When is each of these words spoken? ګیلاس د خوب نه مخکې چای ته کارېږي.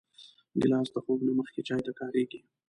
ګیلاس 0.61 0.87
د 0.93 0.97
خوب 1.03 1.19
نه 1.27 1.33
مخکې 1.39 1.61
چای 1.67 1.81
ته 1.87 1.91
کارېږي. 1.99 2.39